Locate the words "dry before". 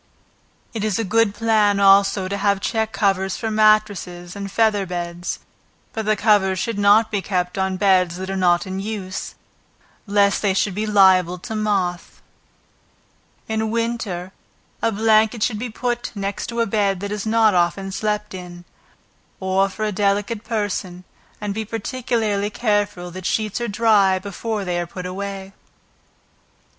23.67-24.65